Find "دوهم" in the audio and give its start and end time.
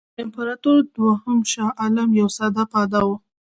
0.95-1.37